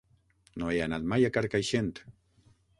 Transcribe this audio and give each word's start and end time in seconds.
No 0.63 0.69
he 0.71 0.79
anat 0.85 1.05
mai 1.13 1.29
a 1.29 1.33
Carcaixent. 1.37 1.95